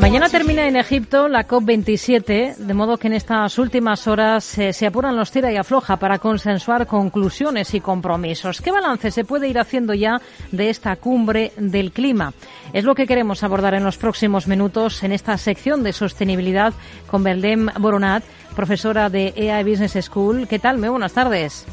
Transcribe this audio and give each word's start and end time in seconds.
Mañana 0.00 0.30
termina 0.30 0.66
en 0.66 0.76
Egipto 0.76 1.28
la 1.28 1.46
COP27, 1.46 2.56
de 2.56 2.74
modo 2.74 2.96
que 2.96 3.08
en 3.08 3.12
estas 3.12 3.58
últimas 3.58 4.08
horas 4.08 4.56
eh, 4.56 4.72
se 4.72 4.86
apuran 4.86 5.14
los 5.14 5.30
tira 5.30 5.52
y 5.52 5.58
afloja 5.58 5.98
para 5.98 6.18
consensuar 6.18 6.86
conclusiones 6.86 7.74
y 7.74 7.80
compromisos. 7.80 8.62
¿Qué 8.62 8.72
balance 8.72 9.10
se 9.10 9.26
puede 9.26 9.48
ir 9.48 9.58
haciendo 9.58 9.92
ya 9.92 10.18
de 10.52 10.70
esta 10.70 10.96
cumbre 10.96 11.52
del 11.58 11.92
clima? 11.92 12.32
Es 12.72 12.84
lo 12.84 12.94
que 12.94 13.06
queremos 13.06 13.42
abordar 13.42 13.74
en 13.74 13.84
los 13.84 13.98
próximos 13.98 14.48
minutos 14.48 15.02
en 15.02 15.12
esta 15.12 15.36
sección 15.36 15.82
de 15.82 15.92
sostenibilidad 15.92 16.72
con 17.06 17.22
Beldem 17.22 17.68
Boronat, 17.78 18.24
profesora 18.56 19.10
de 19.10 19.34
EA 19.36 19.62
Business 19.62 20.02
School. 20.02 20.48
¿Qué 20.48 20.58
tal? 20.58 20.78
Muy 20.78 20.88
buenas 20.88 21.12
tardes. 21.12 21.66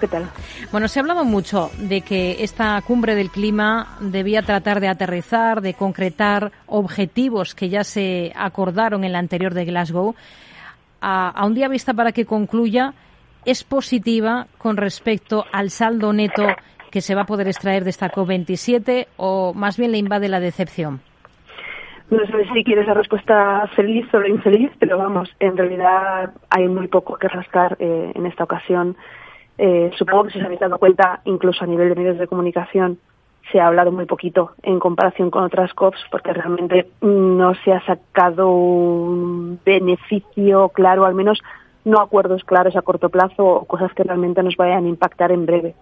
¿Qué 0.00 0.08
tal? 0.08 0.24
Bueno, 0.70 0.88
se 0.88 0.98
ha 0.98 1.02
hablado 1.02 1.24
mucho 1.24 1.70
de 1.78 2.02
que 2.02 2.42
esta 2.42 2.80
cumbre 2.82 3.14
del 3.14 3.30
clima 3.30 3.96
debía 4.00 4.42
tratar 4.42 4.80
de 4.80 4.88
aterrizar, 4.88 5.60
de 5.60 5.74
concretar 5.74 6.52
objetivos 6.66 7.54
que 7.54 7.68
ya 7.68 7.84
se 7.84 8.32
acordaron 8.34 9.04
en 9.04 9.12
la 9.12 9.18
anterior 9.18 9.54
de 9.54 9.64
Glasgow. 9.64 10.14
A, 11.00 11.46
un 11.46 11.54
día 11.54 11.68
vista 11.68 11.94
para 11.94 12.12
que 12.12 12.26
concluya, 12.26 12.92
¿es 13.44 13.64
positiva 13.64 14.46
con 14.58 14.76
respecto 14.76 15.44
al 15.52 15.70
saldo 15.70 16.12
neto 16.12 16.46
que 16.90 17.00
se 17.00 17.14
va 17.14 17.22
a 17.22 17.26
poder 17.26 17.46
extraer 17.46 17.84
de 17.84 17.90
esta 17.90 18.10
COP27 18.10 19.06
o 19.16 19.54
más 19.54 19.78
bien 19.78 19.92
le 19.92 19.98
invade 19.98 20.28
la 20.28 20.40
decepción? 20.40 21.00
No 22.10 22.26
sé 22.26 22.44
si 22.52 22.64
quieres 22.64 22.88
la 22.88 22.94
respuesta 22.94 23.68
feliz 23.76 24.04
o 24.12 24.26
infeliz, 24.26 24.72
pero 24.80 24.98
vamos, 24.98 25.32
en 25.38 25.56
realidad 25.56 26.32
hay 26.50 26.66
muy 26.66 26.88
poco 26.88 27.16
que 27.16 27.28
rascar 27.28 27.76
eh, 27.78 28.10
en 28.14 28.26
esta 28.26 28.42
ocasión. 28.42 28.96
Eh, 29.62 29.90
supongo 29.98 30.24
que 30.24 30.30
si 30.30 30.38
os 30.38 30.44
habéis 30.46 30.58
dado 30.58 30.78
cuenta, 30.78 31.20
incluso 31.26 31.62
a 31.62 31.66
nivel 31.66 31.90
de 31.90 31.94
medios 31.94 32.18
de 32.18 32.26
comunicación, 32.26 32.98
se 33.52 33.60
ha 33.60 33.66
hablado 33.66 33.92
muy 33.92 34.06
poquito 34.06 34.52
en 34.62 34.78
comparación 34.78 35.30
con 35.30 35.44
otras 35.44 35.74
COPs 35.74 35.98
porque 36.10 36.32
realmente 36.32 36.88
no 37.02 37.54
se 37.56 37.74
ha 37.74 37.84
sacado 37.84 38.48
un 38.48 39.60
beneficio 39.62 40.70
claro, 40.70 41.04
al 41.04 41.14
menos 41.14 41.42
no 41.84 42.00
acuerdos 42.00 42.42
claros 42.44 42.74
a 42.74 42.80
corto 42.80 43.10
plazo 43.10 43.44
o 43.44 43.64
cosas 43.66 43.92
que 43.92 44.02
realmente 44.02 44.42
nos 44.42 44.56
vayan 44.56 44.86
a 44.86 44.88
impactar 44.88 45.30
en 45.30 45.44
breve. 45.44 45.74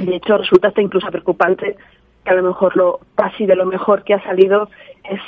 De 0.00 0.16
hecho, 0.16 0.36
resulta 0.36 0.68
hasta 0.68 0.82
incluso 0.82 1.06
preocupante 1.06 1.76
que 2.24 2.30
a 2.30 2.34
lo 2.34 2.42
mejor 2.42 2.76
lo 2.76 2.98
casi 3.14 3.46
de 3.46 3.54
lo 3.54 3.64
mejor 3.64 4.02
que 4.02 4.14
ha 4.14 4.24
salido 4.24 4.68
es 5.04 5.20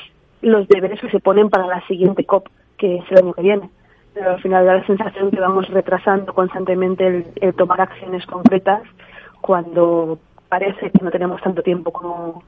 los 0.42 0.66
deberes 0.66 1.00
que 1.00 1.10
se 1.10 1.20
ponen 1.20 1.50
para 1.50 1.68
la 1.68 1.86
siguiente 1.86 2.24
COP, 2.24 2.48
que 2.78 2.96
es 2.96 3.04
el 3.12 3.18
año 3.18 3.32
que 3.32 3.42
viene 3.42 3.70
pero 4.16 4.30
al 4.30 4.40
final 4.40 4.64
da 4.64 4.76
la 4.76 4.86
sensación 4.86 5.30
que 5.30 5.38
vamos 5.38 5.68
retrasando 5.68 6.32
constantemente 6.32 7.26
el, 7.38 7.54
tomar 7.54 7.82
acciones 7.82 8.24
concretas 8.24 8.80
cuando 9.42 10.18
parece 10.48 10.90
que 10.90 11.04
no 11.04 11.10
tenemos 11.10 11.38
tanto 11.42 11.62
tiempo 11.62 11.92
como, 11.92 12.42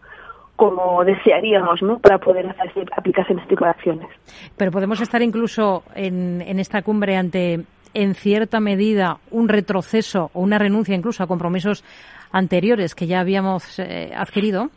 como 0.57 1.05
desearíamos 1.05 1.83
¿no? 1.83 1.99
para 1.99 2.17
poder 2.17 2.47
hacer, 2.59 2.89
aplicarse 2.97 3.35
en 3.35 3.41
este 3.41 3.51
tipo 3.51 3.67
de 3.67 3.71
acciones. 3.71 4.09
Pero 4.57 4.71
podemos 4.71 4.99
estar 5.03 5.21
incluso 5.21 5.83
en, 5.95 6.41
en 6.41 6.59
esta 6.59 6.81
cumbre 6.81 7.19
ante, 7.19 7.67
en 7.93 8.15
cierta 8.15 8.61
medida, 8.61 9.19
un 9.31 9.51
retroceso 9.51 10.31
o 10.33 10.41
una 10.41 10.59
renuncia 10.59 10.95
incluso 10.95 11.23
a 11.23 11.27
compromisos 11.27 11.85
anteriores 12.33 12.95
que 12.95 13.07
ya 13.07 13.21
habíamos 13.21 13.79
eh, 13.79 14.11
adquirido. 14.17 14.71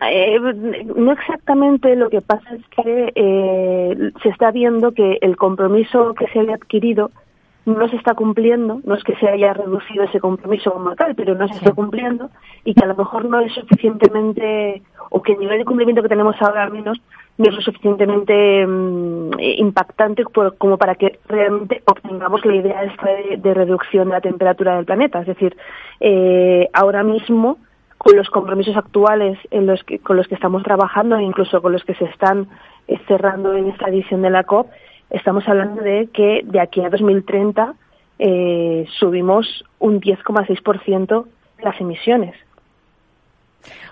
Eh, 0.00 0.38
no 0.96 1.12
exactamente, 1.12 1.96
lo 1.96 2.10
que 2.10 2.20
pasa 2.20 2.54
es 2.54 2.66
que 2.68 3.12
eh, 3.14 4.12
se 4.22 4.28
está 4.28 4.50
viendo 4.50 4.92
que 4.92 5.18
el 5.20 5.36
compromiso 5.36 6.14
que 6.14 6.26
se 6.28 6.40
había 6.40 6.56
adquirido 6.56 7.10
no 7.66 7.88
se 7.88 7.96
está 7.96 8.14
cumpliendo, 8.14 8.80
no 8.84 8.94
es 8.94 9.02
que 9.04 9.16
se 9.16 9.28
haya 9.28 9.54
reducido 9.54 10.04
ese 10.04 10.20
compromiso 10.20 10.72
como 10.72 10.94
tal, 10.96 11.14
pero 11.14 11.34
no 11.34 11.48
se 11.48 11.54
está 11.54 11.72
cumpliendo 11.72 12.28
y 12.64 12.74
que 12.74 12.84
a 12.84 12.88
lo 12.88 12.94
mejor 12.94 13.24
no 13.24 13.40
es 13.40 13.52
suficientemente, 13.54 14.82
o 15.10 15.22
que 15.22 15.32
el 15.32 15.38
nivel 15.38 15.58
de 15.58 15.64
cumplimiento 15.64 16.02
que 16.02 16.08
tenemos 16.08 16.36
ahora 16.42 16.64
al 16.64 16.72
menos 16.72 17.00
no 17.38 17.48
es 17.48 17.54
lo 17.54 17.60
suficientemente 17.62 18.66
mm, 18.66 19.40
impactante 19.40 20.24
como 20.24 20.76
para 20.76 20.94
que 20.94 21.18
realmente 21.26 21.82
obtengamos 21.86 22.44
la 22.44 22.54
idea 22.54 22.82
de, 22.82 23.38
de, 23.38 23.54
reducción 23.54 24.08
de 24.08 24.14
la 24.14 24.20
temperatura 24.20 24.76
del 24.76 24.84
planeta. 24.84 25.20
Es 25.20 25.26
decir, 25.26 25.56
eh, 26.00 26.68
ahora 26.72 27.02
mismo 27.02 27.58
con 28.04 28.16
los 28.16 28.28
compromisos 28.28 28.76
actuales 28.76 29.38
en 29.50 29.66
los 29.66 29.82
que, 29.82 29.98
con 29.98 30.18
los 30.18 30.28
que 30.28 30.34
estamos 30.34 30.62
trabajando 30.62 31.16
e 31.16 31.22
incluso 31.22 31.62
con 31.62 31.72
los 31.72 31.82
que 31.84 31.94
se 31.94 32.04
están 32.04 32.48
eh, 32.86 33.00
cerrando 33.08 33.56
en 33.56 33.68
esta 33.68 33.88
edición 33.88 34.20
de 34.20 34.28
la 34.28 34.44
COP, 34.44 34.68
estamos 35.08 35.48
hablando 35.48 35.82
de 35.82 36.08
que 36.12 36.42
de 36.44 36.60
aquí 36.60 36.82
a 36.82 36.90
2030 36.90 37.74
eh, 38.18 38.86
subimos 38.98 39.64
un 39.78 40.02
10,6% 40.02 41.24
las 41.62 41.80
emisiones. 41.80 42.34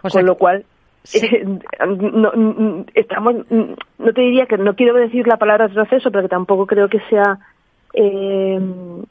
con 0.02 0.26
lo 0.26 0.34
cual, 0.36 0.66
eh, 1.14 1.44
no, 1.86 2.84
estamos, 2.94 3.34
no 3.48 4.12
te 4.12 4.20
diría 4.20 4.44
que 4.44 4.58
no 4.58 4.76
quiero 4.76 4.92
decir 4.92 5.26
la 5.26 5.38
palabra 5.38 5.68
retroceso, 5.68 6.10
pero 6.10 6.24
que 6.24 6.28
tampoco 6.28 6.66
creo 6.66 6.90
que 6.90 7.00
sea 7.08 7.38
eh, 7.94 8.60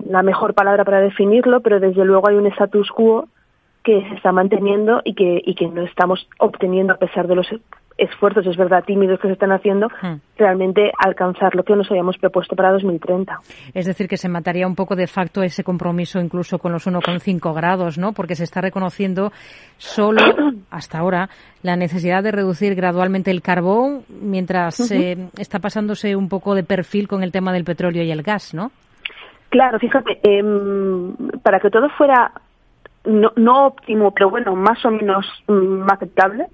la 0.07 0.21
mejor 0.21 0.53
palabra 0.53 0.85
para 0.85 1.01
definirlo, 1.01 1.61
pero 1.61 1.79
desde 1.79 2.05
luego 2.05 2.29
hay 2.29 2.35
un 2.35 2.45
status 2.45 2.91
quo 2.91 3.27
que 3.83 4.01
se 4.07 4.15
está 4.15 4.31
manteniendo 4.31 5.01
y 5.03 5.15
que, 5.15 5.41
y 5.43 5.55
que 5.55 5.67
no 5.67 5.83
estamos 5.83 6.27
obteniendo, 6.39 6.93
a 6.93 6.97
pesar 6.97 7.27
de 7.27 7.35
los 7.35 7.47
esfuerzos, 7.97 8.47
es 8.47 8.57
verdad, 8.57 8.83
tímidos 8.83 9.19
que 9.19 9.27
se 9.27 9.33
están 9.33 9.51
haciendo, 9.51 9.87
hmm. 10.01 10.15
realmente 10.37 10.91
alcanzar 10.97 11.55
lo 11.55 11.63
que 11.63 11.75
nos 11.75 11.89
habíamos 11.91 12.17
propuesto 12.17 12.55
para 12.55 12.71
2030. 12.71 13.39
Es 13.73 13.85
decir, 13.85 14.07
que 14.07 14.17
se 14.17 14.29
mataría 14.29 14.65
un 14.65 14.75
poco 14.75 14.95
de 14.95 15.07
facto 15.07 15.43
ese 15.43 15.63
compromiso 15.63 16.19
incluso 16.19 16.57
con 16.57 16.71
los 16.71 16.87
1,5 16.87 17.53
grados, 17.53 17.97
¿no? 17.97 18.13
Porque 18.13 18.35
se 18.35 18.43
está 18.43 18.61
reconociendo 18.61 19.31
solo, 19.77 20.21
hasta 20.71 20.99
ahora, 20.99 21.29
la 21.61 21.75
necesidad 21.75 22.23
de 22.23 22.31
reducir 22.31 22.75
gradualmente 22.75 23.29
el 23.29 23.41
carbón 23.41 24.03
mientras 24.09 24.91
eh, 24.91 25.29
está 25.37 25.59
pasándose 25.59 26.15
un 26.15 26.27
poco 26.27 26.55
de 26.55 26.63
perfil 26.63 27.07
con 27.07 27.21
el 27.21 27.31
tema 27.31 27.53
del 27.53 27.65
petróleo 27.65 28.03
y 28.03 28.11
el 28.11 28.23
gas, 28.23 28.53
¿no? 28.53 28.71
Claro, 29.49 29.77
fíjate, 29.79 30.17
em, 30.23 31.13
para 31.43 31.59
que 31.59 31.69
todo 31.69 31.89
fuera 31.97 32.31
no, 33.05 33.31
no 33.35 33.65
óptimo, 33.65 34.11
pero 34.11 34.29
bueno, 34.29 34.55
más 34.55 34.83
o 34.85 34.91
menos 34.91 35.25
mm, 35.47 35.89
aceptable, 35.89 36.47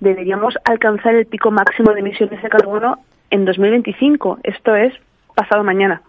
deberíamos 0.00 0.54
alcanzar 0.64 1.14
el 1.14 1.26
pico 1.26 1.50
máximo 1.50 1.92
de 1.92 2.00
emisiones 2.00 2.42
de 2.42 2.48
carbono 2.48 2.98
en 3.30 3.44
2025. 3.44 4.38
Esto 4.42 4.74
es 4.74 4.92
pasado 5.34 5.62
mañana. 5.64 6.02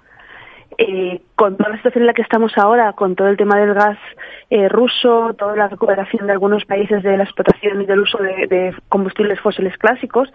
Eh, 0.80 1.22
con 1.36 1.56
toda 1.56 1.70
la 1.70 1.76
situación 1.78 2.02
en 2.02 2.08
la 2.08 2.14
que 2.14 2.24
estamos 2.24 2.58
ahora, 2.58 2.94
con 2.94 3.16
todo 3.16 3.28
el 3.28 3.38
tema 3.38 3.60
del 3.60 3.76
gas 3.76 3.98
eh, 4.50 4.68
ruso, 4.70 5.36
toda 5.38 5.56
la 5.56 5.68
recuperación 5.68 6.26
de 6.26 6.34
algunos 6.34 6.66
países 6.66 7.04
de 7.04 7.16
la 7.16 7.24
explotación 7.24 7.84
y 7.84 7.86
del 7.86 8.00
uso 8.00 8.18
de 8.18 8.76
combustibles 8.90 9.40
fósiles 9.40 9.78
clásicos, 9.78 10.34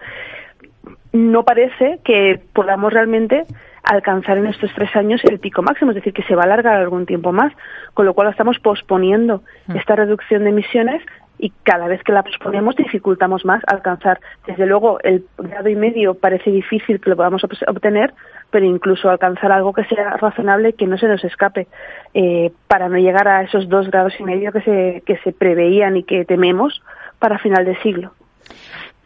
no 1.11 1.43
parece 1.43 1.99
que 2.05 2.39
podamos 2.53 2.93
realmente 2.93 3.45
alcanzar 3.89 4.37
en 4.37 4.45
estos 4.45 4.71
tres 4.75 4.95
años 4.95 5.19
el 5.23 5.39
pico 5.39 5.63
máximo, 5.63 5.91
es 5.91 5.95
decir, 5.95 6.13
que 6.13 6.23
se 6.23 6.35
va 6.35 6.43
a 6.43 6.45
alargar 6.45 6.75
algún 6.75 7.05
tiempo 7.07 7.31
más, 7.31 7.51
con 7.95 8.05
lo 8.05 8.13
cual 8.13 8.29
estamos 8.29 8.59
posponiendo 8.59 9.41
mm. 9.67 9.77
esta 9.77 9.95
reducción 9.95 10.43
de 10.43 10.51
emisiones 10.51 11.01
y 11.39 11.51
cada 11.63 11.87
vez 11.87 12.03
que 12.03 12.11
la 12.11 12.21
posponemos 12.21 12.75
dificultamos 12.75 13.45
más 13.45 13.63
alcanzar. 13.65 14.19
Desde 14.45 14.67
luego, 14.67 14.99
el 15.01 15.25
grado 15.37 15.69
y 15.69 15.75
medio 15.75 16.13
parece 16.13 16.51
difícil 16.51 16.99
que 16.99 17.09
lo 17.09 17.15
podamos 17.15 17.43
obtener, 17.43 18.13
pero 18.51 18.65
incluso 18.65 19.09
alcanzar 19.09 19.51
algo 19.51 19.73
que 19.73 19.85
sea 19.85 20.17
razonable, 20.17 20.73
que 20.73 20.85
no 20.85 20.97
se 20.97 21.07
nos 21.07 21.23
escape, 21.23 21.67
eh, 22.13 22.51
para 22.67 22.89
no 22.89 22.97
llegar 22.97 23.27
a 23.27 23.41
esos 23.41 23.69
dos 23.69 23.89
grados 23.89 24.13
y 24.19 24.23
medio 24.23 24.51
que 24.51 24.61
se, 24.61 25.03
que 25.05 25.17
se 25.23 25.31
preveían 25.31 25.97
y 25.97 26.03
que 26.03 26.25
tememos 26.25 26.83
para 27.17 27.39
final 27.39 27.65
de 27.65 27.75
siglo. 27.77 28.11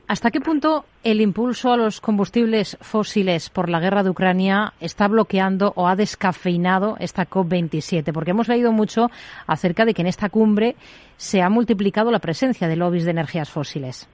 ¿Hasta 0.08 0.32
qué 0.32 0.42
punto 0.42 0.84
el 1.04 1.22
impulso 1.22 1.72
a 1.72 1.78
los 1.78 2.02
combustibles 2.02 2.78
fósiles 2.82 3.50
por 3.50 3.70
la 3.70 3.80
guerra 3.80 4.04
de 4.04 4.10
Ucrania 4.10 4.74
está 4.82 5.08
bloqueando 5.08 5.72
o 5.76 5.88
ha 5.88 5.96
descafeinado 5.96 6.98
esta 7.00 7.26
COP27? 7.26 8.12
Porque 8.12 8.32
hemos 8.32 8.50
leído 8.50 8.74
mucho 8.74 9.10
acerca 9.48 9.86
de 9.86 9.94
que 9.94 10.02
en 10.02 10.08
esta 10.08 10.30
cumbre 10.30 10.76
se 11.16 11.42
ha 11.42 11.50
multiplicado 11.50 12.12
la 12.12 12.20
presencia 12.20 12.68
de 12.68 12.76
lobbies 12.76 13.06
de 13.06 13.12
energías 13.12 13.50
fósiles. 13.50 14.10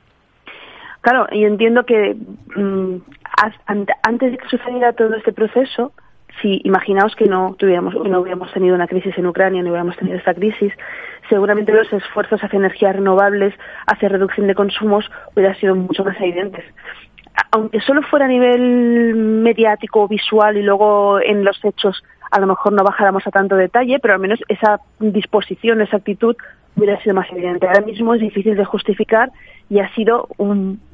Claro, 1.01 1.27
y 1.31 1.45
entiendo 1.45 1.83
que 1.83 2.15
mm, 2.55 2.95
antes 4.03 4.31
de 4.31 4.37
que 4.37 4.47
sucediera 4.47 4.93
todo 4.93 5.15
este 5.15 5.33
proceso, 5.33 5.91
si 6.41 6.61
imaginaos 6.63 7.15
que 7.15 7.25
no 7.25 7.55
tuviéramos, 7.57 7.93
no 7.95 8.21
hubiéramos 8.21 8.51
tenido 8.53 8.75
una 8.75 8.87
crisis 8.87 9.17
en 9.17 9.27
Ucrania, 9.27 9.61
no 9.61 9.69
hubiéramos 9.69 9.97
tenido 9.97 10.17
esta 10.17 10.33
crisis, 10.33 10.73
seguramente 11.29 11.73
los 11.73 11.91
esfuerzos 11.91 12.43
hacia 12.43 12.57
energías 12.57 12.95
renovables, 12.95 13.53
hacia 13.87 14.09
reducción 14.09 14.47
de 14.47 14.55
consumos, 14.55 15.09
hubieran 15.35 15.55
sido 15.57 15.75
mucho 15.75 16.03
más 16.03 16.15
evidentes. 16.19 16.63
Aunque 17.51 17.79
solo 17.81 18.01
fuera 18.03 18.25
a 18.25 18.29
nivel 18.29 19.15
mediático, 19.15 20.07
visual 20.07 20.57
y 20.57 20.61
luego 20.61 21.19
en 21.21 21.43
los 21.43 21.59
hechos, 21.63 22.03
a 22.31 22.39
lo 22.39 22.47
mejor 22.47 22.73
no 22.73 22.83
bajáramos 22.83 23.25
a 23.25 23.31
tanto 23.31 23.55
detalle, 23.55 23.99
pero 23.99 24.13
al 24.13 24.19
menos 24.19 24.39
esa 24.47 24.79
disposición, 24.99 25.81
esa 25.81 25.97
actitud 25.97 26.35
hubiera 26.75 27.01
sido 27.01 27.15
más 27.15 27.29
evidente. 27.31 27.67
Ahora 27.67 27.81
mismo 27.81 28.13
es 28.13 28.21
difícil 28.21 28.55
de 28.55 28.65
justificar 28.65 29.31
y 29.69 29.79
ha 29.79 29.93
sido 29.95 30.27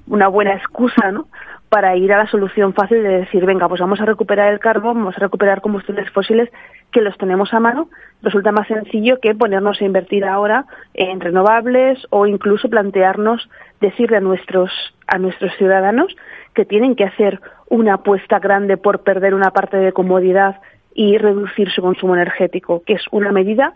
una 0.07 0.27
buena 0.27 0.53
excusa 0.53 1.11
¿no? 1.11 1.27
para 1.69 1.95
ir 1.95 2.13
a 2.13 2.17
la 2.17 2.27
solución 2.27 2.73
fácil 2.73 3.03
de 3.03 3.19
decir, 3.19 3.45
venga, 3.45 3.67
pues 3.67 3.81
vamos 3.81 3.99
a 3.99 4.05
recuperar 4.05 4.53
el 4.53 4.59
carbón, 4.59 4.97
vamos 4.97 5.17
a 5.17 5.19
recuperar 5.19 5.61
combustibles 5.61 6.09
fósiles 6.11 6.49
que 6.91 7.01
los 7.01 7.17
tenemos 7.17 7.53
a 7.53 7.59
mano. 7.59 7.89
Resulta 8.21 8.51
más 8.51 8.67
sencillo 8.67 9.19
que 9.19 9.35
ponernos 9.35 9.81
a 9.81 9.85
invertir 9.85 10.25
ahora 10.25 10.65
en 10.93 11.19
renovables 11.19 12.05
o 12.11 12.27
incluso 12.27 12.69
plantearnos 12.69 13.49
decirle 13.81 14.17
a 14.17 14.21
nuestros, 14.21 14.71
a 15.07 15.17
nuestros 15.17 15.53
ciudadanos 15.57 16.15
que 16.53 16.65
tienen 16.65 16.95
que 16.95 17.03
hacer 17.03 17.41
una 17.69 17.95
apuesta 17.95 18.39
grande 18.39 18.77
por 18.77 18.99
perder 18.99 19.33
una 19.33 19.51
parte 19.51 19.77
de 19.77 19.91
comodidad 19.91 20.61
y 20.93 21.17
reducir 21.17 21.69
su 21.71 21.81
consumo 21.81 22.15
energético, 22.15 22.83
que 22.85 22.93
es 22.93 23.03
una 23.11 23.33
medida 23.33 23.73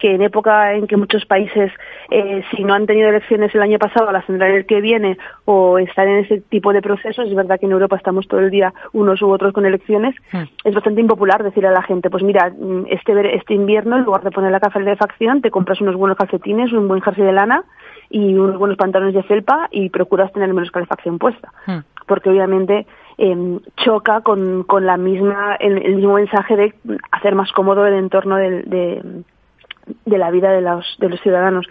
que 0.00 0.14
en 0.14 0.22
época 0.22 0.72
en 0.74 0.86
que 0.86 0.96
muchos 0.96 1.24
países, 1.26 1.70
eh, 2.10 2.42
si 2.50 2.64
no 2.64 2.74
han 2.74 2.86
tenido 2.86 3.10
elecciones 3.10 3.54
el 3.54 3.62
año 3.62 3.78
pasado, 3.78 4.10
las 4.10 4.26
tendrán 4.26 4.50
el 4.52 4.66
que 4.66 4.80
viene 4.80 5.18
o 5.44 5.78
están 5.78 6.08
en 6.08 6.24
ese 6.24 6.40
tipo 6.40 6.72
de 6.72 6.82
procesos, 6.82 7.28
es 7.28 7.34
verdad 7.34 7.60
que 7.60 7.66
en 7.66 7.72
Europa 7.72 7.96
estamos 7.96 8.26
todo 8.26 8.40
el 8.40 8.50
día 8.50 8.72
unos 8.92 9.20
u 9.22 9.30
otros 9.30 9.52
con 9.52 9.66
elecciones, 9.66 10.14
hmm. 10.32 10.42
es 10.64 10.74
bastante 10.74 11.02
impopular 11.02 11.44
decirle 11.44 11.68
a 11.68 11.72
la 11.72 11.82
gente, 11.82 12.10
pues 12.10 12.22
mira, 12.22 12.50
mm, 12.50 12.86
este, 12.88 13.36
este 13.36 13.54
invierno 13.54 13.96
en 13.96 14.04
lugar 14.04 14.22
de 14.22 14.30
poner 14.30 14.50
la 14.50 14.58
calefacción, 14.58 15.42
te 15.42 15.50
compras 15.50 15.80
unos 15.80 15.96
buenos 15.96 16.16
calcetines, 16.16 16.72
un 16.72 16.88
buen 16.88 17.02
jersey 17.02 17.24
de 17.24 17.32
lana 17.32 17.64
y 18.08 18.34
unos 18.34 18.58
buenos 18.58 18.78
pantalones 18.78 19.14
de 19.14 19.22
felpa 19.22 19.68
y 19.70 19.90
procuras 19.90 20.32
tener 20.32 20.52
menos 20.52 20.70
calefacción 20.70 21.18
puesta. 21.18 21.52
Hmm. 21.66 21.80
Porque 22.06 22.30
obviamente 22.30 22.86
em, 23.18 23.60
choca 23.76 24.22
con, 24.22 24.64
con 24.64 24.86
la 24.86 24.96
misma, 24.96 25.56
el, 25.56 25.94
mismo 25.94 26.14
mensaje 26.14 26.56
de 26.56 26.74
hacer 27.12 27.34
más 27.34 27.52
cómodo 27.52 27.86
el 27.86 27.94
entorno 27.94 28.36
de 28.36 29.22
de 30.04 30.18
la 30.18 30.30
vida 30.30 30.50
de 30.52 30.60
los, 30.60 30.96
de 30.98 31.08
los 31.08 31.20
ciudadanos. 31.20 31.66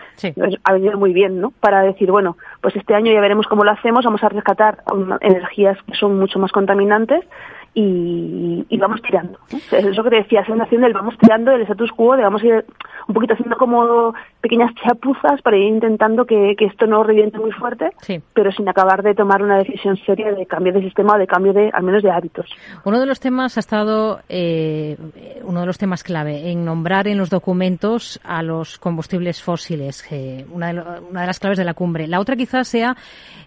Ha 0.63 0.73
venido 0.73 0.97
muy 0.97 1.13
bien, 1.13 1.39
¿no? 1.39 1.51
Para 1.59 1.81
decir, 1.81 2.11
bueno, 2.11 2.37
pues 2.61 2.75
este 2.75 2.95
año 2.95 3.11
ya 3.11 3.21
veremos 3.21 3.47
cómo 3.47 3.63
lo 3.63 3.71
hacemos, 3.71 4.05
vamos 4.05 4.23
a 4.23 4.29
rescatar 4.29 4.83
energías 5.21 5.77
que 5.83 5.95
son 5.95 6.19
mucho 6.19 6.39
más 6.39 6.51
contaminantes 6.51 7.25
y, 7.73 8.65
y 8.67 8.77
vamos 8.77 9.01
tirando. 9.01 9.39
Es 9.49 9.85
eso 9.85 10.03
que 10.03 10.09
te 10.09 10.15
decía, 10.17 10.43
una 10.47 10.63
nación 10.63 10.81
del 10.81 10.93
vamos 10.93 11.17
tirando 11.19 11.51
del 11.51 11.61
status 11.61 11.91
quo, 11.91 12.15
de 12.15 12.23
vamos 12.23 12.41
a 12.41 12.45
ir 12.45 12.65
un 13.07 13.13
poquito 13.13 13.33
haciendo 13.33 13.57
como 13.57 14.13
pequeñas 14.41 14.71
chapuzas 14.75 15.41
para 15.41 15.57
ir 15.57 15.67
intentando 15.67 16.25
que, 16.25 16.55
esto 16.59 16.85
no 16.85 17.03
reviente 17.03 17.39
muy 17.39 17.51
fuerte, 17.51 17.89
pero 18.33 18.51
sin 18.51 18.67
acabar 18.69 19.01
de 19.01 19.15
tomar 19.15 19.41
una 19.41 19.57
decisión 19.57 19.97
seria 20.05 20.31
de 20.31 20.45
cambio 20.45 20.73
de 20.73 20.81
sistema 20.81 21.15
o 21.15 21.17
de 21.17 21.25
cambio 21.25 21.53
de, 21.53 21.71
al 21.73 21.83
menos 21.83 22.03
de 22.03 22.11
hábitos. 22.11 22.47
Uno 22.85 22.99
de 22.99 23.05
los 23.05 23.19
temas 23.19 23.57
ha 23.57 23.59
estado, 23.59 24.19
eh, 24.29 24.97
uno 25.43 25.61
de 25.61 25.65
los 25.65 25.77
temas 25.77 26.03
clave, 26.03 26.51
en 26.51 26.65
nombrar 26.65 27.07
en 27.07 27.17
los 27.17 27.29
documentos 27.29 28.19
a 28.23 28.43
los 28.43 28.77
combustibles 28.77 29.41
fósiles, 29.41 30.07
una, 30.51 30.73
de 30.73 30.79
una 31.09 31.21
de 31.21 31.27
las 31.27 31.39
claves 31.39 31.57
de 31.57 31.65
la 31.65 31.73
cumbre. 31.73 32.07
La 32.07 32.19
otra 32.19 32.35
quizás 32.35 32.67
sea 32.67 32.95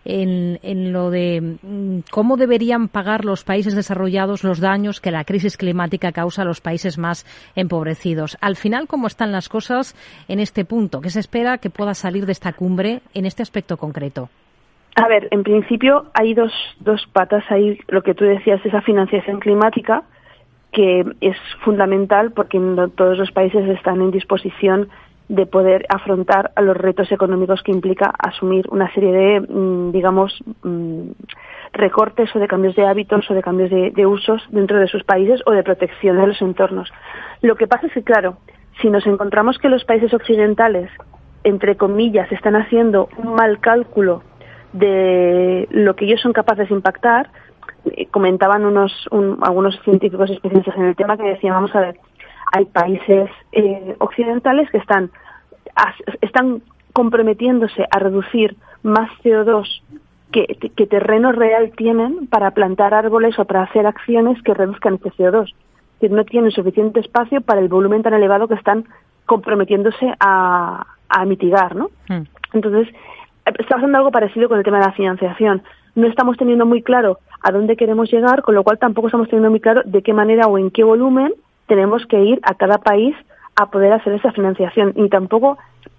en, 0.04 0.58
en 0.62 0.92
lo 0.92 1.10
de 1.10 1.58
mm, 1.62 1.98
cómo 2.10 2.36
deberían 2.36 2.88
pagar 2.88 3.24
los 3.24 3.44
países 3.44 3.76
desarrollados 3.76 4.11
los 4.12 4.60
daños 4.60 5.00
que 5.00 5.10
la 5.10 5.24
crisis 5.24 5.56
climática 5.56 6.12
causa 6.12 6.42
a 6.42 6.44
los 6.44 6.60
países 6.60 6.98
más 6.98 7.24
empobrecidos. 7.56 8.36
Al 8.40 8.56
final, 8.56 8.86
¿cómo 8.86 9.06
están 9.06 9.32
las 9.32 9.48
cosas 9.48 9.94
en 10.28 10.38
este 10.38 10.64
punto? 10.64 11.00
¿Qué 11.00 11.10
se 11.10 11.20
espera 11.20 11.58
que 11.58 11.70
pueda 11.70 11.94
salir 11.94 12.26
de 12.26 12.32
esta 12.32 12.52
cumbre 12.52 13.00
en 13.14 13.26
este 13.26 13.42
aspecto 13.42 13.76
concreto? 13.76 14.28
A 14.96 15.08
ver, 15.08 15.28
en 15.30 15.42
principio 15.42 16.10
hay 16.12 16.34
dos, 16.34 16.52
dos 16.80 17.06
patas 17.12 17.44
ahí, 17.50 17.78
lo 17.88 18.02
que 18.02 18.14
tú 18.14 18.24
decías, 18.24 18.64
esa 18.64 18.82
financiación 18.82 19.40
climática, 19.40 20.02
que 20.70 21.04
es 21.20 21.36
fundamental 21.64 22.32
porque 22.32 22.58
no 22.58 22.88
todos 22.88 23.18
los 23.18 23.30
países 23.32 23.66
están 23.68 24.02
en 24.02 24.10
disposición 24.10 24.88
de 25.28 25.46
poder 25.46 25.86
afrontar 25.88 26.50
a 26.56 26.60
los 26.60 26.76
retos 26.76 27.10
económicos 27.10 27.62
que 27.62 27.72
implica 27.72 28.12
asumir 28.18 28.66
una 28.70 28.92
serie 28.92 29.12
de, 29.12 29.40
mm, 29.40 29.92
digamos, 29.92 30.38
mm, 30.62 31.10
recortes 31.72 32.34
o 32.34 32.38
de 32.38 32.48
cambios 32.48 32.74
de 32.76 32.86
hábitos 32.86 33.30
o 33.30 33.34
de 33.34 33.42
cambios 33.42 33.70
de, 33.70 34.06
usos 34.06 34.42
dentro 34.50 34.78
de 34.78 34.86
sus 34.88 35.04
países 35.04 35.40
o 35.46 35.52
de 35.52 35.62
protección 35.62 36.18
de 36.18 36.26
los 36.26 36.42
entornos. 36.42 36.92
Lo 37.40 37.56
que 37.56 37.66
pasa 37.66 37.86
es 37.86 37.92
que, 37.92 38.02
claro, 38.02 38.36
si 38.80 38.90
nos 38.90 39.06
encontramos 39.06 39.58
que 39.58 39.68
los 39.68 39.84
países 39.84 40.12
occidentales, 40.12 40.90
entre 41.44 41.76
comillas, 41.76 42.30
están 42.30 42.56
haciendo 42.56 43.08
un 43.16 43.34
mal 43.34 43.58
cálculo 43.60 44.22
de 44.72 45.66
lo 45.70 45.96
que 45.96 46.04
ellos 46.04 46.20
son 46.20 46.32
capaces 46.32 46.68
de 46.68 46.74
impactar, 46.74 47.30
eh, 47.84 48.06
comentaban 48.06 48.64
unos 48.64 48.92
algunos 49.42 49.78
científicos 49.82 50.30
especialistas 50.30 50.76
en 50.76 50.84
el 50.84 50.96
tema 50.96 51.16
que 51.16 51.24
decían, 51.24 51.54
vamos 51.54 51.74
a 51.74 51.80
ver, 51.80 51.98
hay 52.52 52.66
países 52.66 53.30
eh, 53.52 53.96
occidentales 53.98 54.70
que 54.70 54.78
están 54.78 55.10
están 56.20 56.62
comprometiéndose 56.92 57.86
a 57.90 57.98
reducir 57.98 58.56
más 58.82 59.10
CO2 59.22 59.66
que, 60.32 60.46
que 60.74 60.86
terreno 60.86 61.32
real 61.32 61.72
tienen 61.76 62.26
para 62.26 62.52
plantar 62.52 62.94
árboles 62.94 63.38
o 63.38 63.44
para 63.44 63.62
hacer 63.62 63.86
acciones 63.86 64.42
que 64.42 64.54
reduzcan 64.54 64.94
este 64.94 65.10
CO2 65.10 65.52
no 66.08 66.24
tienen 66.24 66.50
suficiente 66.50 67.00
espacio 67.00 67.40
para 67.40 67.60
el 67.60 67.68
volumen 67.68 68.02
tan 68.02 68.14
elevado 68.14 68.48
que 68.48 68.54
están 68.54 68.84
comprometiéndose 69.26 70.12
a, 70.20 70.86
mitigar, 71.26 71.76
¿no? 71.76 71.90
Hmm. 72.08 72.22
Entonces, 72.54 72.88
está 73.44 73.76
pasando 73.76 73.98
algo 73.98 74.10
parecido 74.10 74.48
con 74.48 74.58
el 74.58 74.64
tema 74.64 74.78
de 74.78 74.86
la 74.86 74.92
financiación. 74.92 75.62
No 75.94 76.06
estamos 76.06 76.38
teniendo 76.38 76.64
muy 76.64 76.82
claro 76.82 77.18
a 77.42 77.52
dónde 77.52 77.76
queremos 77.76 78.10
llegar, 78.10 78.42
con 78.42 78.54
lo 78.54 78.64
cual 78.64 78.78
tampoco 78.78 79.08
estamos 79.08 79.28
teniendo 79.28 79.50
muy 79.50 79.60
claro 79.60 79.82
de 79.84 80.02
qué 80.02 80.14
manera 80.14 80.46
o 80.46 80.56
en 80.56 80.70
qué 80.70 80.84
volumen 80.84 81.34
tenemos 81.66 82.06
que 82.06 82.22
ir 82.22 82.40
a 82.44 82.54
cada 82.54 82.78
país 82.78 83.14
a 83.56 83.70
poder 83.70 83.92
hacer 83.92 84.14
esa 84.14 84.32
financiación, 84.32 84.94
ni 84.96 85.10
tampoco 85.10 85.58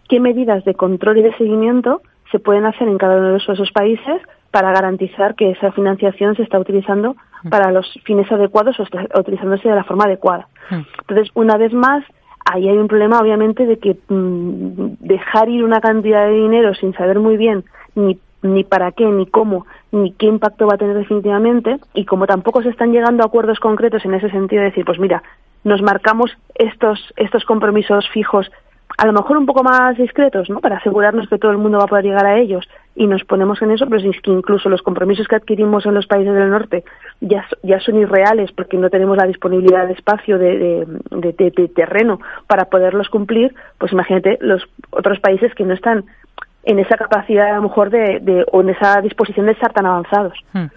qué 0.10 0.20
medidas 0.20 0.66
de 0.66 0.74
control 0.74 1.20
y 1.20 1.22
de 1.22 1.38
seguimiento 1.38 2.02
se 2.34 2.40
pueden 2.40 2.66
hacer 2.66 2.88
en 2.88 2.98
cada 2.98 3.18
uno 3.18 3.32
de 3.34 3.38
esos 3.38 3.72
países 3.72 4.20
para 4.50 4.74
garantizar 4.74 5.36
que 5.36 5.52
esa 5.52 5.72
financiación 5.72 6.36
se 6.36 6.42
está 6.42 6.58
utilizando 6.58 7.16
mm. 7.44 7.50
para 7.50 7.72
los 7.72 7.88
fines 8.04 8.30
adecuados 8.32 8.80
o 8.80 8.84
está 8.84 9.08
utilizándose 9.20 9.70
de 9.70 9.76
la 9.76 9.84
forma 9.84 10.06
adecuada. 10.06 10.48
Mm. 10.72 10.82
Entonces, 11.02 11.30
una 11.36 11.58
vez 11.58 11.74
más, 11.74 12.04
ahí 12.44 12.68
hay 12.68 12.78
un 12.78 12.88
problema, 12.88 13.20
obviamente, 13.20 13.68
de 13.68 13.78
que 13.78 13.98
mm, 14.10 14.96
dejar 15.00 15.48
ir 15.48 15.64
una 15.64 15.80
cantidad 15.80 16.26
de 16.26 16.34
dinero 16.34 16.74
sin 16.74 16.94
saber 16.96 17.20
muy 17.20 17.38
bien 17.38 17.66
ni, 17.94 18.20
ni 18.42 18.64
para 18.64 18.92
qué, 18.92 19.06
ni 19.06 19.28
cómo, 19.28 19.68
ni 19.92 20.12
qué 20.14 20.26
impacto 20.26 20.66
va 20.66 20.74
a 20.74 20.78
tener 20.80 20.98
definitivamente, 20.98 21.78
y 21.94 22.06
como 22.06 22.26
tampoco 22.26 22.64
se 22.64 22.70
están 22.70 22.92
llegando 22.92 23.22
a 23.22 23.28
acuerdos 23.28 23.60
concretos 23.60 24.04
en 24.06 24.16
ese 24.16 24.32
sentido, 24.32 24.62
de 24.62 24.70
decir, 24.70 24.86
pues 24.86 25.00
mira, 25.00 25.22
nos 25.64 25.84
marcamos 25.84 26.32
estos, 26.56 27.00
estos 27.16 27.46
compromisos 27.46 28.10
fijos 28.10 28.52
a 28.98 29.06
lo 29.06 29.14
mejor 29.14 29.38
un 29.38 29.46
poco 29.46 29.64
más 29.64 29.98
discretos, 29.98 30.50
¿no? 30.50 30.60
Para 30.60 30.78
asegurarnos 30.78 31.28
que 31.28 31.38
todo 31.38 31.52
el 31.52 31.58
mundo 31.58 31.80
va 31.80 31.86
a 31.86 31.88
poder 31.88 32.06
llegar 32.06 32.26
a 32.26 32.40
ellos 32.40 32.68
y 32.96 33.08
nos 33.08 33.24
ponemos 33.24 33.62
en 33.62 33.72
eso, 33.72 33.86
pero 33.88 33.98
es 33.98 34.22
que 34.22 34.32
incluso 34.32 34.70
los 34.70 34.82
compromisos 34.82 35.28
que 35.28 35.36
adquirimos 35.36 35.86
en 35.86 35.96
los 35.96 36.06
países 36.06 36.34
del 36.34 36.50
norte 36.50 36.84
ya, 37.22 37.46
ya 37.64 37.80
son 37.80 37.98
irreales 37.98 38.52
porque 38.52 38.78
no 38.78 38.90
tenemos 38.90 39.18
la 39.18 39.26
disponibilidad 39.26 39.88
de 39.88 39.94
espacio, 39.94 40.38
de, 40.38 40.86
de, 41.10 41.72
terreno 41.76 42.20
para 42.48 42.66
poderlos 42.66 43.10
cumplir, 43.10 43.56
pues 43.80 43.92
imagínate 43.92 44.38
los 44.42 44.64
otros 44.92 45.20
países 45.20 45.54
que 45.56 45.64
no 45.64 45.74
están 45.74 46.06
en 46.66 46.80
esa 46.80 46.96
capacidad 46.96 47.52
a 47.52 47.56
lo 47.58 47.64
mejor 47.64 47.90
de, 47.90 48.46
o 48.52 48.62
en 48.62 48.70
esa 48.70 49.02
disposición 49.02 49.48
de 49.48 49.52
estar 49.54 49.74
tan 49.74 49.86
avanzados. 49.86 50.34
Hmm. 50.54 50.68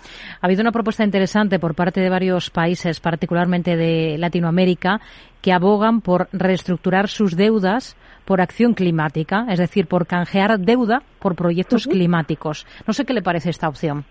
Ha 0.41 0.47
habido 0.47 0.63
una 0.63 0.73
propuesta 0.73 1.05
interesante 1.05 1.59
por 1.59 1.75
parte 1.75 2.01
de 2.01 2.11
varios 2.11 2.51
países, 2.51 2.99
particularmente 2.99 3.77
de 3.77 4.17
Latinoamérica, 4.19 5.01
que 5.43 5.53
abogan 5.53 6.01
por 6.01 6.29
reestructurar 6.33 7.09
sus 7.09 7.37
deudas 7.37 7.97
por 8.27 8.41
acción 8.41 8.75
climática, 8.75 9.47
es 9.49 9.59
decir, 9.59 9.87
por 9.87 10.07
canjear 10.07 10.59
deuda 10.59 11.03
por 11.21 11.35
proyectos 11.35 11.87
climáticos. 11.87 12.67
No 12.87 12.93
sé 12.93 13.07
qué 13.07 13.15
le 13.15 13.23
parece 13.23 13.51
esta 13.51 13.69
opción. 13.69 14.05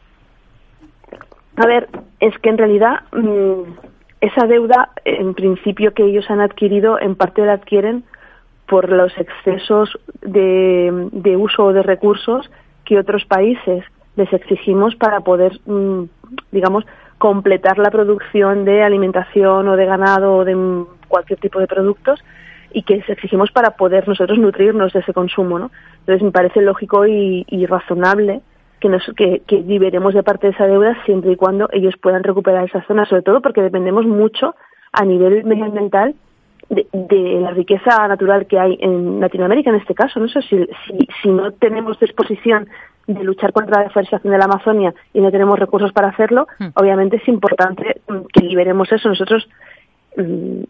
A 1.57 1.67
ver, 1.67 1.87
es 2.19 2.37
que 2.39 2.49
en 2.49 2.57
realidad 2.57 3.01
mm, 3.11 3.71
esa 4.21 4.47
deuda, 4.47 4.89
en 5.03 5.33
principio 5.33 5.93
que 5.93 6.05
ellos 6.05 6.25
han 6.29 6.41
adquirido, 6.41 6.99
en 6.99 7.15
parte 7.15 7.45
la 7.45 7.53
adquieren 7.53 8.03
por 8.67 8.89
los 8.89 9.15
excesos 9.17 9.99
de, 10.21 11.09
de 11.11 11.37
uso 11.37 11.71
de 11.71 11.83
recursos 11.83 12.49
que 12.83 12.97
otros 12.97 13.25
países 13.25 13.83
les 14.15 14.31
exigimos 14.33 14.95
para 14.95 15.19
poder, 15.19 15.59
mm, 15.65 16.03
digamos, 16.51 16.85
completar 17.17 17.77
la 17.77 17.91
producción 17.91 18.65
de 18.65 18.83
alimentación 18.83 19.67
o 19.67 19.75
de 19.75 19.85
ganado 19.85 20.37
o 20.37 20.45
de 20.45 20.85
cualquier 21.07 21.39
tipo 21.39 21.59
de 21.59 21.67
productos 21.67 22.23
y 22.75 22.83
que 22.83 22.95
exigimos 23.07 23.51
para 23.51 23.71
poder 23.71 24.05
nosotros 24.05 24.37
nutrirnos 24.37 24.91
de 24.91 24.99
ese 24.99 25.13
consumo, 25.13 25.57
¿no? 25.57 25.71
Entonces 25.99 26.21
me 26.21 26.31
parece 26.31 26.61
lógico 26.61 27.07
y, 27.07 27.65
razonable 27.67 28.41
que, 28.81 28.89
nos, 28.89 29.01
que, 29.15 29.43
que 29.47 29.61
liberemos 29.61 30.13
de 30.13 30.23
parte 30.23 30.47
de 30.47 30.53
esa 30.53 30.67
deuda 30.67 30.97
siempre 31.05 31.31
y 31.31 31.35
cuando 31.37 31.69
ellos 31.71 31.95
puedan 32.01 32.21
recuperar 32.21 32.65
esa 32.65 32.81
zona, 32.81 33.05
sobre 33.05 33.21
todo 33.21 33.41
porque 33.41 33.61
dependemos 33.61 34.05
mucho 34.05 34.55
a 34.91 35.05
nivel 35.05 35.45
medioambiental 35.45 36.15
de, 36.69 36.85
de, 36.91 37.39
la 37.39 37.51
riqueza 37.51 38.09
natural 38.09 38.45
que 38.45 38.59
hay 38.59 38.77
en 38.81 39.21
Latinoamérica 39.21 39.69
en 39.69 39.77
este 39.77 39.95
caso. 39.95 40.19
¿no? 40.19 40.27
sé 40.27 40.41
si, 40.41 40.57
si, 40.85 41.07
si, 41.21 41.29
no 41.29 41.53
tenemos 41.53 41.97
disposición 41.97 42.67
de 43.07 43.23
luchar 43.23 43.53
contra 43.53 43.77
la 43.77 43.83
deforestación 43.85 44.33
de 44.33 44.37
la 44.37 44.45
Amazonia 44.45 44.93
y 45.13 45.21
no 45.21 45.31
tenemos 45.31 45.57
recursos 45.57 45.93
para 45.93 46.09
hacerlo, 46.09 46.45
hmm. 46.59 46.67
obviamente 46.73 47.15
es 47.15 47.27
importante 47.29 48.01
que 48.33 48.41
liberemos 48.41 48.91
eso. 48.91 49.07
Nosotros 49.07 49.47
mm, 50.17 50.63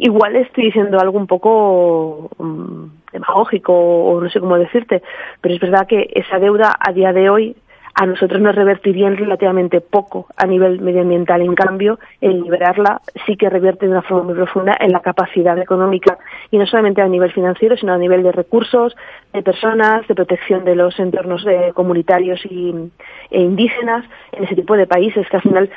igual 0.00 0.36
estoy 0.36 0.64
diciendo 0.64 0.98
algo 1.00 1.18
un 1.18 1.26
poco 1.26 2.30
um, 2.38 2.90
demagógico 3.12 3.72
o 3.72 4.20
no 4.20 4.30
sé 4.30 4.40
cómo 4.40 4.58
decirte, 4.58 5.02
pero 5.40 5.54
es 5.54 5.60
verdad 5.60 5.86
que 5.86 6.08
esa 6.14 6.38
deuda 6.38 6.76
a 6.78 6.92
día 6.92 7.12
de 7.12 7.30
hoy 7.30 7.56
a 8.00 8.06
nosotros 8.06 8.40
nos 8.40 8.54
revertirían 8.54 9.16
relativamente 9.16 9.80
poco 9.80 10.28
a 10.36 10.46
nivel 10.46 10.80
medioambiental. 10.80 11.42
En 11.42 11.56
cambio, 11.56 11.98
el 12.20 12.42
liberarla 12.42 13.00
sí 13.26 13.36
que 13.36 13.50
revierte 13.50 13.86
de 13.86 13.92
una 13.92 14.02
forma 14.02 14.22
muy 14.22 14.34
profunda 14.34 14.76
en 14.78 14.92
la 14.92 15.00
capacidad 15.00 15.58
económica 15.58 16.16
y 16.52 16.58
no 16.58 16.66
solamente 16.66 17.02
a 17.02 17.08
nivel 17.08 17.32
financiero, 17.32 17.76
sino 17.76 17.92
a 17.92 17.98
nivel 17.98 18.22
de 18.22 18.30
recursos, 18.30 18.94
de 19.32 19.42
personas, 19.42 20.06
de 20.06 20.14
protección 20.14 20.64
de 20.64 20.76
los 20.76 20.96
entornos 21.00 21.44
eh, 21.44 21.72
comunitarios 21.74 22.40
y, 22.46 22.72
e 23.30 23.40
indígenas 23.40 24.04
en 24.30 24.44
ese 24.44 24.54
tipo 24.54 24.76
de 24.76 24.86
países 24.86 25.28
que 25.28 25.36
al 25.36 25.42
final 25.42 25.70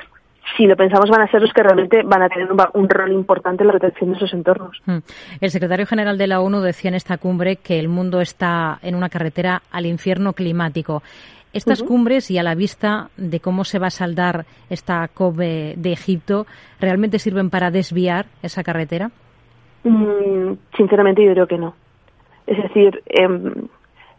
si 0.57 0.65
lo 0.65 0.75
pensamos, 0.75 1.09
van 1.09 1.21
a 1.21 1.27
ser 1.31 1.41
los 1.41 1.53
que 1.53 1.63
realmente 1.63 2.01
van 2.03 2.23
a 2.23 2.29
tener 2.29 2.49
un, 2.73 2.89
rol 2.89 3.11
importante 3.11 3.63
en 3.63 3.67
la 3.67 3.73
protección 3.73 4.11
de 4.11 4.17
esos 4.17 4.33
entornos. 4.33 4.81
Hmm. 4.85 4.99
El 5.39 5.51
secretario 5.51 5.85
general 5.85 6.17
de 6.17 6.27
la 6.27 6.41
ONU 6.41 6.61
decía 6.61 6.89
en 6.89 6.95
esta 6.95 7.17
cumbre 7.17 7.57
que 7.57 7.79
el 7.79 7.87
mundo 7.87 8.21
está 8.21 8.79
en 8.81 8.95
una 8.95 9.09
carretera 9.09 9.61
al 9.71 9.85
infierno 9.85 10.33
climático. 10.33 11.03
Estas 11.53 11.83
cumbres 11.83 12.31
y 12.31 12.37
a 12.37 12.43
la 12.43 12.55
vista 12.55 13.09
de 13.17 13.41
cómo 13.41 13.65
se 13.65 13.77
va 13.77 13.87
a 13.87 13.91
saldar 13.91 14.45
esta 14.69 15.05
COP 15.09 15.35
de 15.35 15.91
Egipto, 15.91 16.45
¿realmente 16.79 17.19
sirven 17.19 17.49
para 17.49 17.71
desviar 17.71 18.27
esa 18.41 18.63
carretera? 18.63 19.11
Mm, 19.83 20.53
sinceramente 20.77 21.25
yo 21.25 21.33
creo 21.33 21.47
que 21.47 21.57
no. 21.57 21.75
Es 22.47 22.57
decir, 22.61 23.01
em, 23.07 23.67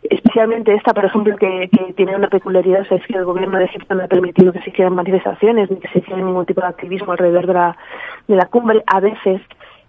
especialmente 0.03 0.75
esta, 0.75 0.93
por 0.93 1.05
ejemplo, 1.05 1.37
que, 1.37 1.69
tiene 1.97 2.17
una 2.17 2.29
peculiaridad, 2.29 2.87
es 2.91 3.07
que 3.07 3.17
el 3.17 3.25
gobierno 3.25 3.59
de 3.59 3.67
Egipto 3.67 3.95
no 3.95 4.05
ha 4.05 4.09
permitido 4.09 4.53
que 4.53 4.61
se 4.63 4.71
hicieran 4.71 4.95
manifestaciones 4.95 5.71
ni 5.71 5.77
que 5.79 5.89
se 5.89 5.99
hiciera 5.99 6.21
ningún 6.21 6.47
tipo 6.47 6.61
de 6.61 6.69
activismo 6.69 7.13
alrededor 7.13 7.47
de 7.47 7.53
la, 7.55 7.77
de 8.29 8.37
la 8.37 8.47
cumbre. 8.47 8.83
A 8.87 9.01
veces, 9.01 9.41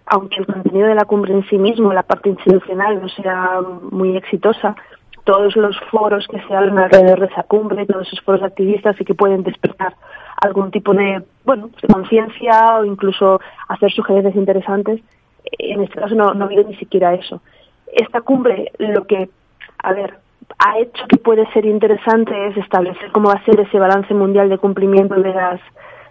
aunque 0.06 0.40
el 0.40 0.46
contenido 0.46 0.88
de 0.88 0.94
la 0.94 1.04
cumbre 1.04 1.32
en 1.32 1.44
sí 1.48 1.58
mismo, 1.58 1.92
la 1.92 2.02
parte 2.02 2.28
institucional, 2.28 3.00
no 3.00 3.08
sea 3.08 3.60
muy 3.90 4.16
exitosa, 4.16 4.76
todos 5.24 5.56
los 5.56 5.78
foros 5.90 6.28
que 6.28 6.40
se 6.42 6.54
hablan 6.54 6.78
alrededor 6.78 7.20
de 7.20 7.26
esa 7.26 7.42
cumbre, 7.44 7.86
todos 7.86 8.06
esos 8.06 8.20
foros 8.20 8.42
activistas 8.42 9.00
y 9.00 9.04
que 9.04 9.14
pueden 9.14 9.42
despertar 9.42 9.94
algún 10.40 10.70
tipo 10.70 10.92
de, 10.92 11.22
bueno, 11.44 11.70
de 11.80 11.88
conciencia 11.88 12.76
o 12.78 12.84
incluso 12.84 13.40
hacer 13.68 13.90
sugerencias 13.90 14.36
interesantes. 14.36 15.00
En 15.58 15.82
este 15.82 15.98
caso 15.98 16.14
no, 16.14 16.34
no 16.34 16.44
ha 16.44 16.48
ni 16.48 16.76
siquiera 16.76 17.14
eso. 17.14 17.40
Esta 17.92 18.20
cumbre 18.20 18.72
lo 18.78 19.06
que, 19.06 19.30
a 19.84 19.92
ver, 19.92 20.14
ha 20.58 20.78
hecho 20.78 21.06
que 21.08 21.16
puede 21.18 21.46
ser 21.52 21.66
interesante 21.66 22.48
es 22.48 22.56
establecer 22.56 23.12
cómo 23.12 23.28
va 23.28 23.34
a 23.34 23.44
ser 23.44 23.60
ese 23.60 23.78
balance 23.78 24.12
mundial 24.14 24.48
de 24.48 24.58
cumplimiento 24.58 25.14
de 25.14 25.32
las 25.32 25.60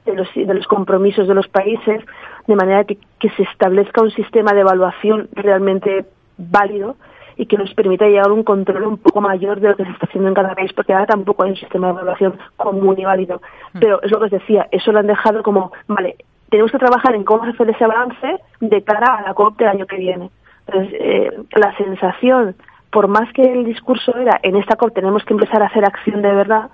de 0.05 0.13
los, 0.15 0.27
de 0.35 0.53
los 0.53 0.67
compromisos 0.67 1.29
de 1.29 1.33
los 1.33 1.47
países, 1.47 2.03
de 2.45 2.55
manera 2.55 2.83
que, 2.83 2.97
que 3.19 3.29
se 3.31 3.43
establezca 3.43 4.01
un 4.01 4.11
sistema 4.11 4.51
de 4.51 4.59
evaluación 4.59 5.29
realmente 5.31 6.05
válido 6.37 6.97
y 7.37 7.45
que 7.45 7.57
nos 7.57 7.73
permita 7.73 8.05
llegar 8.05 8.27
a 8.27 8.33
un 8.33 8.43
control 8.43 8.83
un 8.83 8.97
poco 8.97 9.21
mayor 9.21 9.59
de 9.61 9.69
lo 9.69 9.75
que 9.77 9.85
se 9.85 9.91
está 9.91 10.05
haciendo 10.05 10.27
en 10.27 10.35
cada 10.35 10.55
país, 10.55 10.73
porque 10.73 10.93
ahora 10.93 11.05
tampoco 11.05 11.43
hay 11.43 11.51
un 11.51 11.55
sistema 11.55 11.87
de 11.87 11.93
evaluación 11.93 12.37
común 12.57 12.99
y 12.99 13.05
válido. 13.05 13.41
Mm. 13.73 13.79
Pero 13.79 14.01
es 14.01 14.11
lo 14.11 14.19
que 14.19 14.25
os 14.25 14.31
decía, 14.31 14.67
eso 14.71 14.91
lo 14.91 14.99
han 14.99 15.07
dejado 15.07 15.41
como, 15.41 15.71
vale, 15.87 16.17
tenemos 16.49 16.71
que 16.71 16.79
trabajar 16.79 17.15
en 17.15 17.23
cómo 17.23 17.43
hacer 17.43 17.69
ese 17.69 17.87
balance 17.87 18.39
de 18.59 18.83
cara 18.83 19.15
a 19.15 19.21
la 19.21 19.33
COP 19.33 19.57
del 19.57 19.69
año 19.69 19.87
que 19.87 19.97
viene. 19.97 20.29
Entonces, 20.67 20.93
eh, 20.99 21.31
la 21.55 21.75
sensación, 21.77 22.55
por 22.93 23.07
más 23.07 23.31
que 23.33 23.41
el 23.41 23.65
discurso 23.65 24.15
era, 24.15 24.39
en 24.43 24.55
esta 24.55 24.75
COP 24.75 24.93
tenemos 24.93 25.25
que 25.25 25.33
empezar 25.33 25.63
a 25.63 25.65
hacer 25.65 25.83
acción 25.83 26.21
de 26.21 26.31
verdad, 26.31 26.69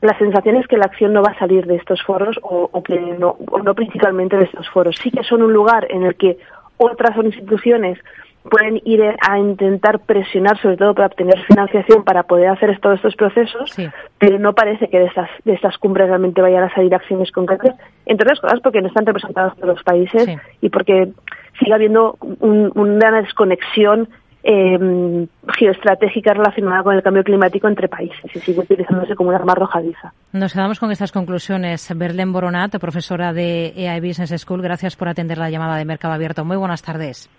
la 0.00 0.18
sensación 0.18 0.56
es 0.56 0.66
que 0.66 0.76
la 0.76 0.86
acción 0.86 1.12
no 1.12 1.22
va 1.22 1.30
a 1.30 1.38
salir 1.38 1.64
de 1.66 1.76
estos 1.76 2.02
foros 2.02 2.36
o, 2.42 2.68
o 2.70 2.82
que 2.82 2.98
no, 2.98 3.36
o 3.50 3.58
no 3.60 3.72
principalmente 3.74 4.36
de 4.36 4.44
estos 4.44 4.68
foros. 4.70 4.96
Sí 5.00 5.12
que 5.12 5.22
son 5.22 5.42
un 5.42 5.52
lugar 5.52 5.86
en 5.88 6.02
el 6.02 6.16
que 6.16 6.38
otras 6.76 7.16
instituciones 7.16 8.00
pueden 8.50 8.80
ir 8.84 9.02
a 9.20 9.38
intentar 9.38 10.00
presionar 10.00 10.60
sobre 10.60 10.76
todo 10.76 10.94
para 10.94 11.06
obtener 11.06 11.38
financiación 11.44 12.02
para 12.02 12.24
poder 12.24 12.48
hacer 12.48 12.76
todos 12.80 12.96
estos 12.96 13.14
procesos, 13.14 13.72
pero 14.18 14.40
no 14.40 14.52
parece 14.52 14.88
que 14.88 14.98
de 14.98 15.04
estas, 15.06 15.30
de 15.44 15.52
estas 15.52 15.78
cumbres 15.78 16.08
realmente 16.08 16.42
vayan 16.42 16.64
a 16.64 16.74
salir 16.74 16.92
acciones 16.92 17.30
concretas, 17.30 17.76
entre 18.04 18.24
otras 18.24 18.40
cosas 18.40 18.58
porque 18.60 18.82
no 18.82 18.88
están 18.88 19.06
representados 19.06 19.54
todos 19.54 19.76
los 19.76 19.84
países 19.84 20.26
y 20.60 20.68
porque 20.70 21.12
sigue 21.60 21.72
habiendo 21.72 22.16
una 22.40 23.12
desconexión 23.12 24.08
eh, 24.42 25.26
geoestratégica 25.56 26.34
relacionada 26.34 26.82
con 26.82 26.94
el 26.96 27.02
cambio 27.02 27.22
climático 27.22 27.68
entre 27.68 27.88
países 27.88 28.24
y 28.34 28.40
sigue 28.40 28.60
utilizándose 28.60 29.14
como 29.14 29.28
una 29.28 29.38
arma 29.38 29.52
arrojadiza. 29.52 30.12
Nos 30.32 30.52
quedamos 30.52 30.80
con 30.80 30.90
estas 30.90 31.12
conclusiones. 31.12 31.90
Berlén 31.96 32.32
Boronat, 32.32 32.76
profesora 32.78 33.32
de 33.32 33.72
EAI 33.76 34.00
Business 34.00 34.42
School, 34.42 34.62
gracias 34.62 34.96
por 34.96 35.08
atender 35.08 35.38
la 35.38 35.50
llamada 35.50 35.76
de 35.76 35.84
Mercado 35.84 36.14
Abierto. 36.14 36.44
Muy 36.44 36.56
buenas 36.56 36.82
tardes. 36.82 37.30